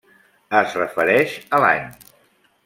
Es 0.59 0.77
refereix 0.79 1.37
a 1.59 1.61
l'any. 1.65 1.85